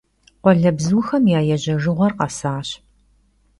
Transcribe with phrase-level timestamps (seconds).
[0.41, 2.69] Khualebzuxem ya yêjejjığuer khesaş.